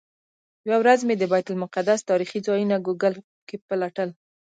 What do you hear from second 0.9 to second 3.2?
مې د بیت المقدس تاریخي ځایونه ګوګل